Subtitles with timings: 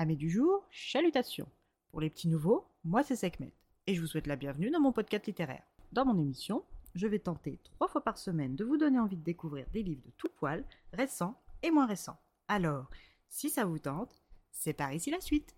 [0.00, 1.48] Amis du jour, chalutations.
[1.90, 3.52] Pour les petits nouveaux, moi c'est Sekhmet
[3.88, 5.64] et je vous souhaite la bienvenue dans mon podcast littéraire.
[5.90, 6.62] Dans mon émission,
[6.94, 10.04] je vais tenter trois fois par semaine de vous donner envie de découvrir des livres
[10.06, 11.34] de tout poil, récents
[11.64, 12.16] et moins récents.
[12.46, 12.88] Alors,
[13.28, 14.22] si ça vous tente,
[14.52, 15.56] c'est par ici la suite.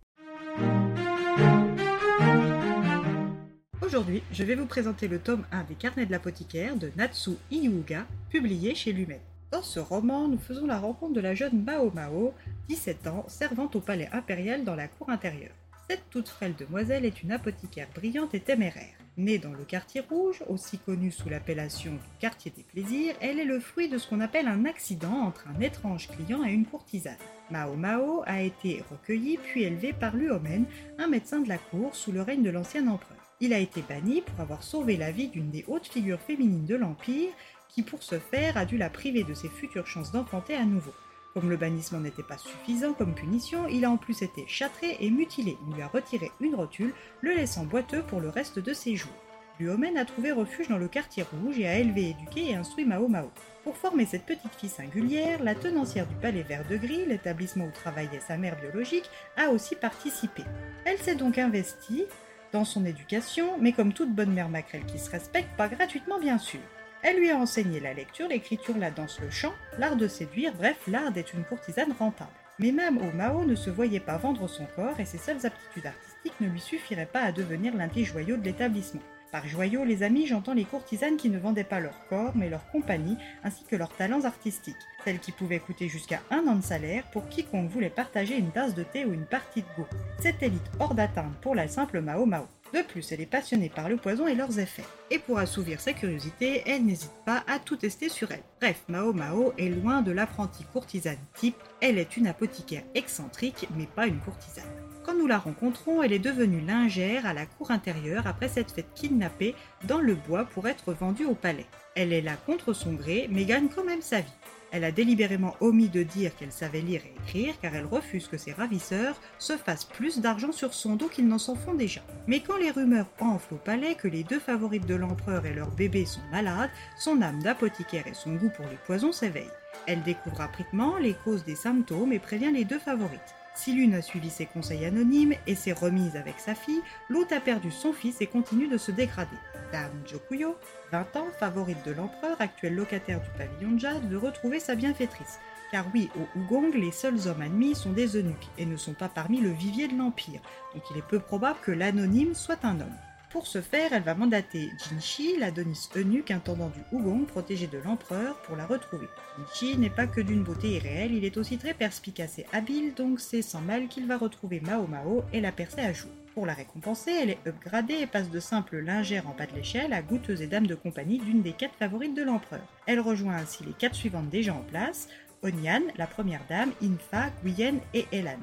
[3.83, 8.07] Aujourd'hui, je vais vous présenter le tome 1 des Carnets de l'apothicaire de Natsu Iyuga,
[8.31, 9.21] publié chez Lumet.
[9.51, 12.33] Dans ce roman, nous faisons la rencontre de la jeune Mao Mao,
[12.69, 15.55] 17 ans, servante au palais impérial dans la cour intérieure.
[15.89, 18.95] Cette toute frêle demoiselle est une apothicaire brillante et téméraire.
[19.17, 23.45] Née dans le quartier rouge, aussi connu sous l'appellation du quartier des plaisirs, elle est
[23.45, 27.17] le fruit de ce qu'on appelle un accident entre un étrange client et une courtisane.
[27.51, 30.65] Mao Mao a été recueilli puis élevé par Luomen,
[30.99, 33.19] un médecin de la cour sous le règne de l'ancien empereur.
[33.41, 36.77] Il a été banni pour avoir sauvé la vie d'une des hautes figures féminines de
[36.77, 37.33] l'Empire,
[37.69, 40.93] qui pour ce faire a dû la priver de ses futures chances d'enfanter à nouveau.
[41.35, 45.11] Comme le bannissement n'était pas suffisant comme punition, il a en plus été châtré et
[45.11, 45.57] mutilé.
[45.69, 49.13] Il lui a retiré une rotule, le laissant boiteux pour le reste de ses jours.
[49.61, 53.09] Luomen a trouvé refuge dans le quartier rouge et a élevé, éduqué et instruit Mao
[53.09, 53.31] Mao.
[53.63, 57.71] Pour former cette petite fille singulière, la tenancière du palais vert de gris, l'établissement où
[57.71, 60.45] travaillait sa mère biologique, a aussi participé.
[60.87, 62.07] Elle s'est donc investie
[62.53, 66.39] dans son éducation, mais comme toute bonne mère maquerelle qui se respecte, pas gratuitement bien
[66.39, 66.61] sûr.
[67.03, 70.77] Elle lui a enseigné la lecture, l'écriture, la danse, le chant, l'art de séduire, bref,
[70.87, 72.31] l'art d'être une courtisane rentable.
[72.59, 76.41] Mais même Mao ne se voyait pas vendre son corps et ses seules aptitudes artistiques
[76.41, 79.01] ne lui suffiraient pas à devenir l'inté joyau de l'établissement.
[79.33, 82.69] Par joyau, les amis, j'entends les courtisanes qui ne vendaient pas leur corps, mais leur
[82.71, 84.77] compagnie, ainsi que leurs talents artistiques.
[85.05, 88.75] Celles qui pouvaient coûter jusqu'à un an de salaire pour quiconque voulait partager une tasse
[88.75, 89.87] de thé ou une partie de go.
[90.19, 92.47] Cette élite hors d'atteinte pour la simple Mao Mao.
[92.73, 94.85] De plus, elle est passionnée par le poison et leurs effets.
[95.11, 98.43] Et pour assouvir sa curiosité, elle n'hésite pas à tout tester sur elle.
[98.61, 103.87] Bref, Mao Mao est loin de l'apprentie courtisane type, elle est une apothicaire excentrique, mais
[103.87, 104.90] pas une courtisane.
[105.05, 108.93] Quand nous la rencontrons, elle est devenue lingère à la cour intérieure après s'être faite
[108.95, 111.67] kidnapper dans le bois pour être vendue au palais.
[111.95, 114.33] Elle est là contre son gré, mais gagne quand même sa vie.
[114.73, 118.37] Elle a délibérément omis de dire qu'elle savait lire et écrire car elle refuse que
[118.37, 122.03] ses ravisseurs se fassent plus d'argent sur son dos qu'ils n'en s'en font déjà.
[122.29, 125.71] Mais quand les rumeurs enflent au palais que les deux favorites de l'empereur et leur
[125.73, 129.51] bébé sont malades, son âme d'apothicaire et son goût pour les poisons s'éveillent.
[129.87, 133.35] Elle découvre rapidement les causes des symptômes et prévient les deux favorites.
[133.55, 137.41] Si l'une a suivi ses conseils anonymes et s'est remise avec sa fille, l'autre a
[137.41, 139.37] perdu son fils et continue de se dégrader.
[139.73, 140.57] Dame Jokuyo,
[140.93, 145.39] 20 ans, favorite de l'empereur, actuel locataire du pavillon de Jade, veut retrouver sa bienfaitrice.
[145.71, 149.09] Car oui, au Ougong, les seuls hommes admis sont des eunuques et ne sont pas
[149.09, 150.41] parmi le vivier de l'Empire,
[150.75, 152.97] donc il est peu probable que l'anonyme soit un homme.
[153.31, 158.35] Pour ce faire, elle va mandater Jinshi, l'Adonis eunuque intendant du Ougong protégé de l'empereur,
[158.43, 159.07] pour la retrouver.
[159.39, 163.21] Jinshi n'est pas que d'une beauté irréelle, il est aussi très perspicace et habile, donc
[163.21, 166.11] c'est sans mal qu'il va retrouver Mao Mao et la percer à jour.
[166.35, 169.93] Pour la récompenser, elle est upgradée et passe de simple lingère en bas de l'échelle
[169.93, 172.67] à goûteuse et dame de compagnie d'une des quatre favorites de l'empereur.
[172.87, 175.09] Elle rejoint ainsi les quatre suivantes déjà en place,
[175.45, 178.41] Onyan, la première dame, Infa, Guyenne et Elan.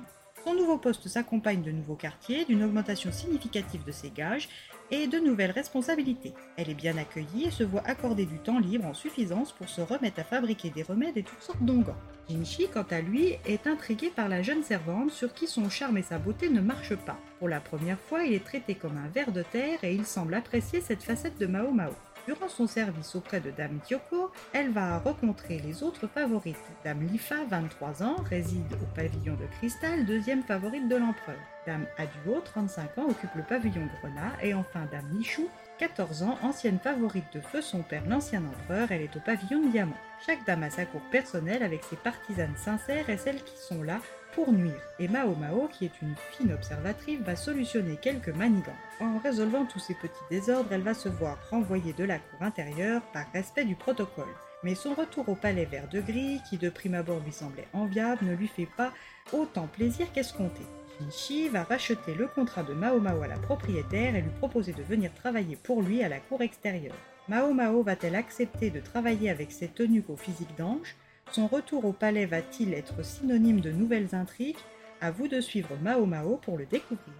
[0.48, 4.48] Son nouveau poste s'accompagne de nouveaux quartiers, d'une augmentation significative de ses gages
[4.92, 6.34] et de nouvelles responsabilités.
[6.56, 9.82] Elle est bien accueillie et se voit accorder du temps libre en suffisance pour se
[9.82, 11.98] remettre à fabriquer des remèdes et toutes sortes d'ongans.
[12.30, 16.02] Jinshi, quant à lui, est intrigué par la jeune servante sur qui son charme et
[16.02, 17.20] sa beauté ne marchent pas.
[17.40, 20.34] Pour la première fois, il est traité comme un ver de terre et il semble
[20.34, 21.92] apprécier cette facette de Mao Mao.
[22.28, 26.58] Durant son service auprès de Dame Kyoko, elle va rencontrer les autres favorites.
[26.84, 31.38] Dame Lifa, 23 ans, réside au pavillon de cristal, deuxième favorite de l'empereur.
[31.68, 34.32] Dame Aduo, 35 ans, occupe le pavillon Grenat.
[34.42, 35.48] Et enfin Dame Nishu,
[35.78, 39.70] 14 ans, ancienne favorite de feu son père, l'ancien empereur, elle est au pavillon de
[39.70, 39.98] diamant.
[40.26, 44.00] Chaque dame a sa cour personnelle avec ses partisanes sincères et celles qui sont là
[44.34, 44.82] pour nuire.
[44.98, 48.74] Et Mao Mao, qui est une fine observatrice, va solutionner quelques manigances.
[49.02, 53.02] En résolvant tous ces petits désordres, elle va se voir renvoyée de la cour intérieure
[53.14, 54.26] par respect du protocole.
[54.64, 58.26] Mais son retour au palais vert de gris, qui de prime abord lui semblait enviable,
[58.26, 58.92] ne lui fait pas
[59.32, 60.64] autant plaisir qu'escompté.
[61.00, 64.82] Jinshi va racheter le contrat de Mao Mao à la propriétaire et lui proposer de
[64.82, 66.96] venir travailler pour lui à la cour extérieure.
[67.28, 70.96] Mao Mao va-t-elle accepter de travailler avec cette eunuque au physique d'ange?
[71.32, 74.58] Son retour au palais va-t-il être synonyme de nouvelles intrigues?
[75.00, 77.14] À vous de suivre Mao Mao pour le découvrir.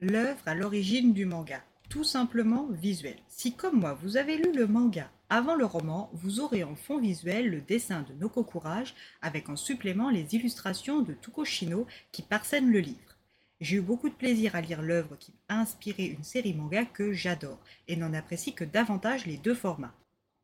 [0.00, 3.16] L'œuvre à l'origine du manga, tout simplement visuel.
[3.28, 6.98] Si comme moi vous avez lu le manga avant le roman, vous aurez en fond
[6.98, 12.70] visuel le dessin de Noko Courage avec en supplément les illustrations de Tukoshino qui parsèment
[12.70, 13.16] le livre.
[13.60, 17.12] J'ai eu beaucoup de plaisir à lire l'œuvre qui a inspiré une série manga que
[17.12, 19.94] j'adore et n'en apprécie que davantage les deux formats.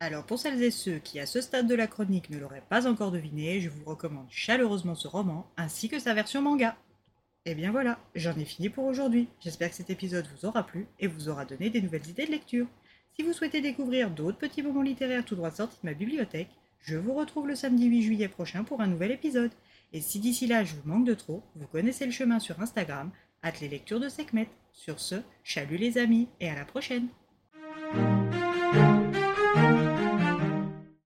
[0.00, 2.86] Alors pour celles et ceux qui à ce stade de la chronique ne l'auraient pas
[2.86, 6.76] encore deviné, je vous recommande chaleureusement ce roman ainsi que sa version manga.
[7.44, 9.28] Et bien voilà, j'en ai fini pour aujourd'hui.
[9.40, 12.30] J'espère que cet épisode vous aura plu et vous aura donné des nouvelles idées de
[12.30, 12.66] lecture.
[13.20, 16.48] Si vous souhaitez découvrir d'autres petits moments littéraires tout droit sortis de ma bibliothèque,
[16.80, 19.50] je vous retrouve le samedi 8 juillet prochain pour un nouvel épisode.
[19.92, 23.10] Et si d'ici là je vous manque de trop, vous connaissez le chemin sur Instagram,
[23.44, 24.48] hâte les lectures de Sekhmet.
[24.72, 27.08] Sur ce, chalut les amis et à la prochaine